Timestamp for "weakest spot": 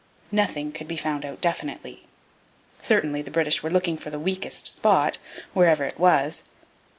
4.17-5.19